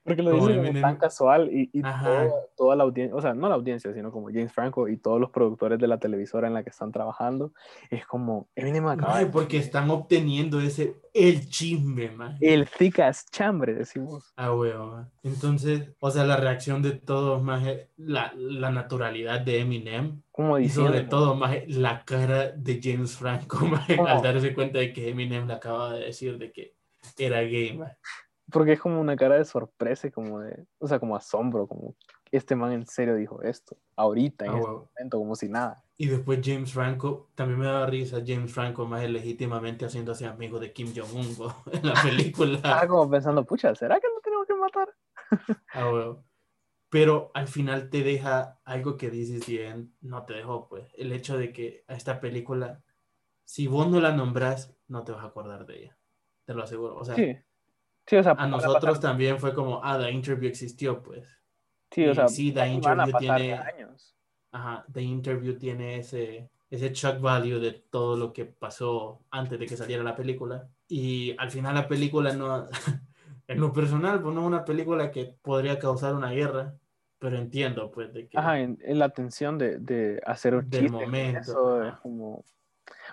[0.03, 0.81] Porque lo Como dice como Eminem.
[0.81, 4.27] tan casual y, y toda, toda la audiencia, o sea, no la audiencia, sino como
[4.27, 7.53] James Franco y todos los productores de la televisora en la que están trabajando,
[7.89, 12.53] es como, Eminem acaba de porque están obteniendo ese, el chisme, maje.
[12.53, 14.33] el thick ass chambre, decimos.
[14.35, 15.09] Ah, maje.
[15.23, 17.63] Entonces, o sea, la reacción de todos, más
[17.95, 23.15] la, la naturalidad de Eminem Como y diciendo, sobre todo, más la cara de James
[23.15, 26.75] Franco, maje, al darse cuenta de que Eminem le acaba de decir de que
[27.17, 27.95] era gay, maje.
[28.53, 31.95] Porque es como una cara de sorpresa como de, o sea, como asombro, como,
[32.31, 35.83] este man en serio dijo esto, ahorita, en Ah, este momento, como si nada.
[35.97, 40.73] Y después James Franco, también me daba risa James Franco más legítimamente haciéndose amigo de
[40.73, 41.27] Kim Jong-un
[41.71, 42.55] en la película.
[42.55, 44.89] Estaba como pensando, pucha, ¿será que lo tenemos que matar?
[45.73, 46.15] Ah.
[46.89, 50.91] Pero al final te deja algo que dices bien, no te dejó, pues.
[50.95, 52.83] El hecho de que a esta película,
[53.45, 55.97] si vos no la nombras, no te vas a acordar de ella.
[56.45, 56.95] Te lo aseguro.
[56.95, 57.35] O sea, Sí.
[58.05, 61.27] Sí, o sea, a nosotros también fue como, ah, The Interview existió, pues.
[61.91, 64.15] sí, o sea, sí, The Interview tiene- años.
[64.51, 69.65] Ajá, The Interview tiene ese, ese shock value de todo lo que pasó antes de
[69.65, 70.67] que saliera la película.
[70.87, 72.67] Y al final la película no,
[73.47, 76.75] en lo personal, pues no es una película que podría causar una guerra,
[77.17, 78.37] pero entiendo, pues, de que...
[78.37, 82.43] Ajá, en, en la tensión de, de hacer un Del chiste momento, eso es como...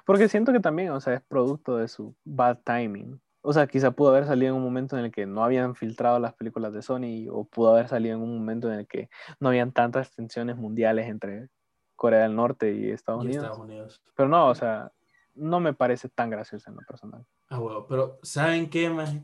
[0.05, 3.21] Porque siento que también, o sea, es producto de su bad timing.
[3.43, 6.19] O sea, quizá pudo haber salido en un momento en el que no habían filtrado
[6.19, 9.49] las películas de Sony o pudo haber salido en un momento en el que no
[9.49, 11.49] habían tantas tensiones mundiales entre
[11.97, 13.45] Corea del Norte y Estados y Unidos.
[13.45, 14.03] Estados Unidos.
[14.15, 14.93] Pero no, o sea,
[15.35, 17.25] no me parece tan gracioso en lo personal.
[17.49, 19.23] Ah, bueno, pero ¿saben qué, maje?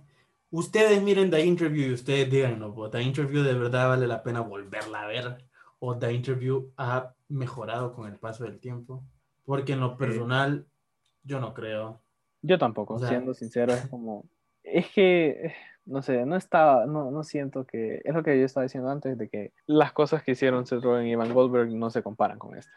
[0.51, 4.41] Ustedes miren The Interview y ustedes díganos, pues, The Interview de verdad vale la pena
[4.41, 5.45] volverla a ver
[5.79, 9.05] o The Interview ha mejorado con el paso del tiempo.
[9.45, 10.67] Porque en lo personal,
[11.23, 12.01] yo no creo.
[12.47, 14.25] Yo tampoco, O sea- siendo sincero, es como,
[14.63, 15.53] es que,
[15.85, 19.19] no sé, no estaba, no, no siento que, es lo que yo estaba diciendo antes,
[19.19, 22.57] de que las cosas que hicieron Seth Rogen y Evan Goldberg no se comparan con
[22.57, 22.73] esto.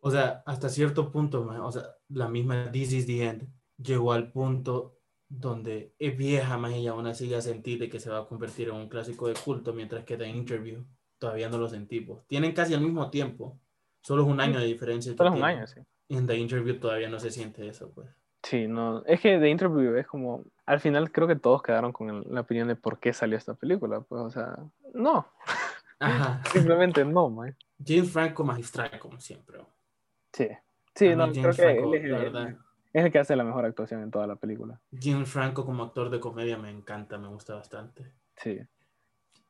[0.00, 4.12] O sea, hasta cierto punto, maje, o sea, la misma This is the End llegó
[4.12, 4.96] al punto
[5.28, 8.68] donde es vieja, más y aún así ya sentí de que se va a convertir
[8.68, 10.84] en un clásico de culto, mientras que The Interview
[11.18, 12.26] todavía no lo sentimos.
[12.26, 13.58] Tienen casi al mismo tiempo,
[14.02, 15.14] solo es un año de diferencia.
[15.16, 15.80] Solo es un año, sí.
[16.08, 18.08] En The Interview todavía no se siente eso, pues.
[18.42, 22.08] Sí, no, es que The Interview es como, al final creo que todos quedaron con
[22.10, 24.56] el- la opinión de por qué salió esta película, pues, o sea,
[24.94, 25.26] no,
[26.00, 26.42] Ajá.
[26.52, 27.54] simplemente no, man.
[27.84, 29.58] James Franco magistral, como siempre.
[30.32, 30.48] Sí,
[30.94, 32.56] sí, no, creo que él es, el- verdad.
[32.92, 34.80] es el que hace la mejor actuación en toda la película.
[34.92, 38.12] James Franco como actor de comedia me encanta, me gusta bastante.
[38.36, 38.58] Sí,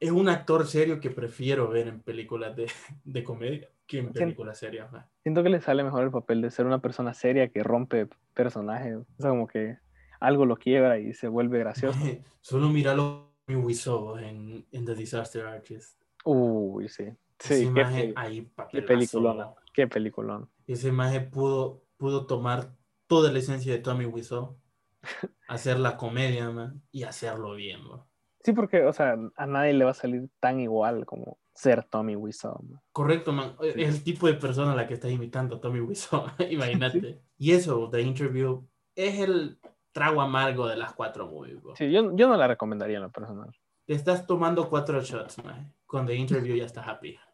[0.01, 2.71] Es un actor serio que prefiero ver en películas de,
[3.05, 4.91] de comedia que en películas serias.
[4.91, 5.09] maje.
[5.23, 8.97] Siento que le sale mejor el papel de ser una persona seria que rompe personajes,
[8.97, 9.79] o sea, como que
[10.21, 11.99] algo lo quiebra y se vuelve gracioso.
[12.41, 16.01] Solo míralo en, en The Disaster Artist.
[16.25, 17.05] Uy, sí.
[17.39, 19.55] Sí, Ese qué, maje ahí qué peliculón.
[19.73, 20.51] Qué peliculón.
[20.67, 22.75] Ese maje pudo, pudo tomar
[23.07, 24.59] toda la esencia de Tommy Wiseau,
[25.49, 27.83] hacer la comedia man, y hacerlo bien.
[27.83, 28.03] man.
[28.45, 32.17] Sí, porque, o sea, a nadie le va a salir tan igual como ser Tommy
[32.17, 32.59] Wiseau.
[32.69, 32.83] ¿no?
[32.93, 33.55] Correcto, man.
[33.63, 36.25] Es el tipo de persona a la que estás imitando, Tommy Wiseau.
[36.51, 37.21] Imagínate.
[37.37, 39.59] Y eso, The Interview, es el
[39.93, 41.61] trago amargo de las cuatro movies.
[41.63, 41.77] bro.
[41.77, 43.51] Sí, yo, yo no la recomendaría en lo personal.
[43.87, 45.75] Te estás tomando cuatro shots, man.
[45.85, 47.17] Con The Interview ya estás happy.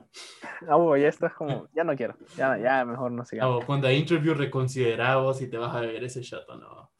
[0.67, 2.17] Ah, bueno, ya estás como, ya no quiero.
[2.39, 3.62] Ya, ya mejor no sigamos.
[3.62, 6.91] Ah, con The Interview reconsideramos si te vas a beber ese shot o no.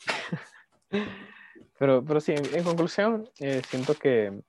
[1.79, 4.41] Pero, pero sí, en, en conclusión, eh, siento que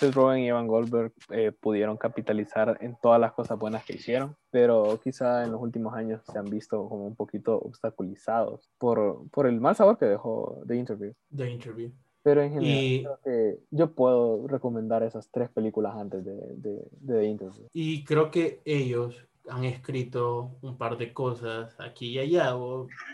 [0.00, 4.34] Seth Rogen y Evan Goldberg eh, pudieron capitalizar en todas las cosas buenas que hicieron,
[4.50, 9.46] pero quizá en los últimos años se han visto como un poquito obstaculizados por, por
[9.46, 11.12] el mal sabor que dejó The Interview.
[11.36, 11.90] The Interview.
[12.22, 16.88] Pero en general, Y- creo que yo puedo recomendar esas tres películas antes de, de,
[16.92, 17.66] de The Interview.
[17.72, 22.54] Y creo que ellos han escrito un par de cosas aquí y allá,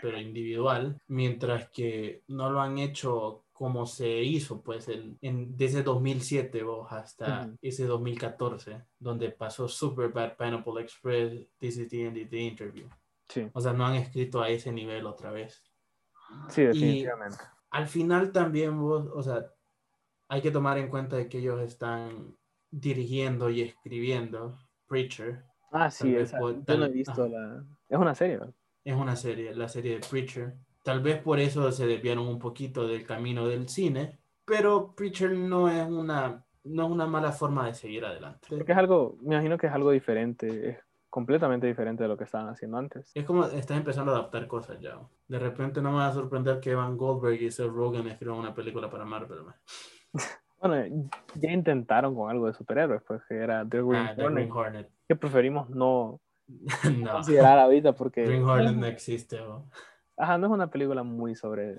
[0.01, 5.81] pero individual, mientras que no lo han hecho como se hizo, pues, en, en- desde
[5.81, 12.25] 2007 vos, hasta ese 2014, donde pasó Superbad, Pineapple Express, This is the End y
[12.25, 12.87] The Interview.
[13.27, 15.63] Sí, O sea, no han escrito a ese nivel otra vez.
[16.49, 17.37] sí, definitivamente.
[17.71, 19.51] Al final también vos, o sea,
[20.29, 22.37] hay que tomar en cuenta de que ellos están
[22.69, 27.65] dirigiendo y escribiendo Preacher, Ah, sí, esa- yo no he visto la...
[27.89, 28.53] Es una serie, ¿verdad?
[28.85, 30.55] es una serie, la serie de Preacher.
[30.87, 35.67] Tal vez por eso se desviaron un poquito del camino del cine, pero Preacher no
[35.67, 38.47] es una, no es una mala forma de seguir adelante.
[38.49, 40.77] Porque es algo, me imagino que es algo diferente, es
[41.09, 43.11] completamente diferente de lo que estaban haciendo antes.
[43.13, 44.97] Es como estás empezando a adaptar cosas ya.
[45.27, 48.55] De repente no me va a sorprender que Evan Goldberg y Seth Rogen escriban una
[48.55, 49.39] película para Marvel.
[50.59, 54.45] Bueno, ya intentaron con algo de superhéroes, pues que era The Green, Ah, The Hornet,
[54.45, 54.89] Green Hornet.
[55.07, 56.19] que preferimos no
[56.97, 59.37] no, considerar ahorita porque Green Hornet no existe.
[59.37, 59.69] ¿no?
[60.17, 61.77] Ajá, no es una película muy sobre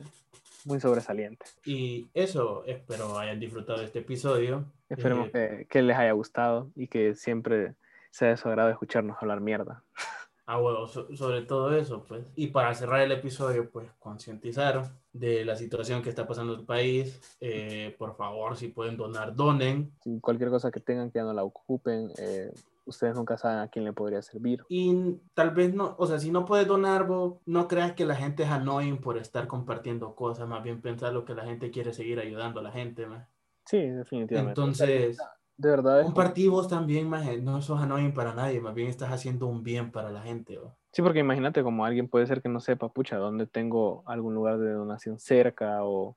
[0.65, 1.47] muy sobresaliente.
[1.65, 4.65] Y eso, espero hayan disfrutado de este episodio.
[4.89, 7.75] Esperemos Eh, que, que les haya gustado y que siempre
[8.11, 9.83] sea de su agrado escucharnos hablar mierda.
[10.51, 12.25] Ah, bueno, so- sobre todo eso, pues.
[12.35, 16.65] Y para cerrar el episodio, pues, concientizar de la situación que está pasando en el
[16.65, 17.37] país.
[17.39, 19.93] Eh, por favor, si pueden donar, donen.
[20.03, 22.51] Si cualquier cosa que tengan que ya no la ocupen, eh,
[22.89, 24.65] ustedes nunca saben a quién le podría servir.
[24.69, 28.17] Y tal vez no, o sea, si no puedes donar, vos, no creas que la
[28.17, 31.93] gente es annoying por estar compartiendo cosas, más bien pensar lo que la gente quiere
[31.93, 33.29] seguir ayudando a la gente, más.
[33.65, 34.61] Sí, definitivamente.
[34.61, 35.19] Entonces,
[35.57, 36.01] de verdad.
[36.01, 39.63] es- compartí vos también, más, no sos annoying para nadie, más bien estás haciendo un
[39.63, 40.59] bien para la gente.
[40.93, 44.59] Sí, porque imagínate como alguien puede ser que no sepa, pucha, dónde tengo algún lugar
[44.59, 46.17] de donación cerca o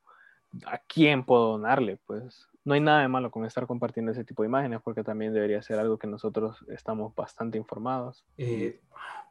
[0.66, 4.44] a quién puedo donarle, pues no hay nada de malo con estar compartiendo ese tipo
[4.44, 8.24] de imágenes porque también debería ser algo que nosotros estamos bastante informados.
[8.38, 8.82] Eh,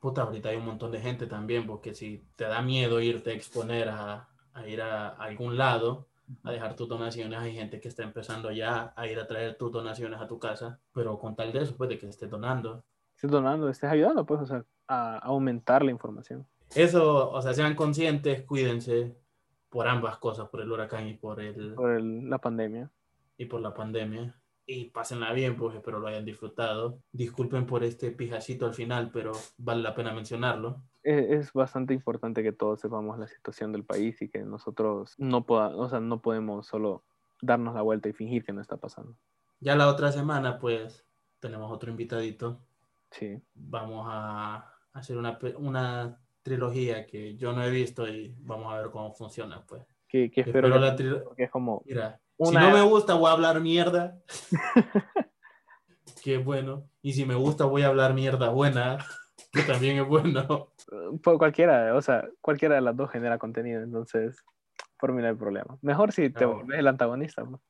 [0.00, 3.34] puta, ahorita hay un montón de gente también, porque si te da miedo irte a
[3.34, 6.08] exponer a, a ir a, algún lado,
[6.44, 9.70] a dejar tus donaciones, hay gente que está empezando ya a ir a traer tus
[9.72, 12.84] donaciones a tu casa, pero con tal de eso, pues de que estés donando.
[13.14, 16.46] Estés donando, estés ayudando, pues, o sea, a aumentar la información.
[16.74, 19.16] Eso, o sea, sean conscientes, cuídense
[19.68, 22.90] por ambas cosas, por el huracán y por, el, por el- la pandemia.
[23.40, 24.34] Y por la pandemia.
[24.66, 26.98] Y pásenla bien, pues espero lo hayan disfrutado.
[27.10, 30.82] Disculpen por este pijacito al final, pero vale la pena mencionarlo.
[31.02, 35.46] E- Es bastante importante que todos sepamos la situación del país y que nosotros no,
[35.46, 37.02] poda- o sea, no podemos solo
[37.40, 39.16] darnos la vuelta y fingir que no está pasando.
[39.58, 41.06] Ya la otra semana, pues,
[41.38, 42.60] tenemos otro invitadito.
[43.10, 48.76] Sí, Vamos a hacer una, una trilogía que yo no he visto y vamos a
[48.82, 49.82] ver cómo funciona, pues.
[50.06, 53.14] que, que espero Espero que, la porque es como Mira, Una- si no me gusta,
[53.14, 54.18] voy a hablar mierda.
[56.22, 56.84] Qué bueno.
[57.02, 58.98] Y si me gusta, voy a hablar mierda buena,
[59.52, 60.68] que también es bueno.
[61.22, 64.44] por cualquiera, o sea, cualquiera de las dos genera contenido, entonces
[64.98, 65.78] por mí no hay problema.
[65.82, 67.44] Mejor si te Ah, volvés el antagonista.
[67.44, 67.60] pues.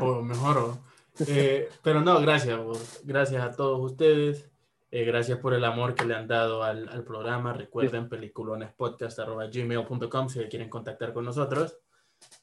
[0.00, 0.56] O mejor.
[0.58, 0.78] o-
[1.26, 2.58] Eh, pero no, gracias.
[2.58, 3.00] vos.
[3.04, 4.50] Gracias a todos ustedes.
[4.92, 7.52] Eh, gracias por el amor que le han dado al, al programa.
[7.52, 11.78] Recuerden peliculonespodcast.gmail.com si quieren contactar con nosotros.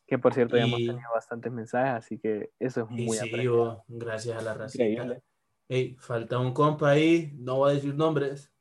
[0.06, 3.18] Que por cierto ya hemos Y- tenido bastantes mensajes, así que eso es Y muy
[3.18, 3.84] sí, apreciado.
[3.88, 4.86] gracias a la racita.
[4.86, 5.22] Increíble.
[5.70, 8.52] Ey, falta un compa ahí, no voy a decir nombres,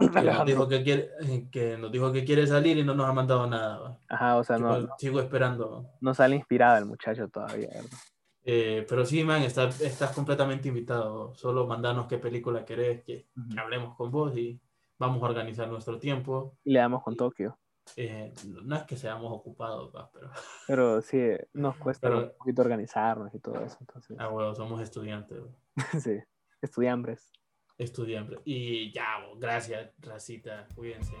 [0.22, 3.06] que nos, dijo que, quiere, eh, que nos dijo que quiere salir y no nos
[3.06, 3.78] ha mandado nada.
[3.78, 4.00] va.
[4.08, 5.86] Ajá, o sea, no, Igual Sigo esperando.
[6.00, 7.90] no sale inspirado el muchacho todavía, ¿verdad?
[8.48, 11.34] Eh, pero sí, man, está- estás completamente invitado.
[11.34, 13.48] Solo mandanos qué película querés, que, Ujú.
[13.50, 14.60] que hablemos con vos y
[14.98, 16.56] vamos a organizar nuestro tiempo.
[16.64, 17.58] Y le damos con Tokio.
[17.94, 20.30] Eh, no es que seamos ocupados, pero
[20.66, 21.18] Pero sí,
[21.54, 23.76] nos cuesta Pero- un poquito organizarnos y todo eso.
[23.80, 25.38] Entonces, ah, bueno, somos estudiantes,
[26.02, 26.18] sí,
[26.60, 27.30] estudiambres.
[27.78, 28.38] estudiantes.
[28.44, 31.14] Y ya, gracias, racita, cuídense.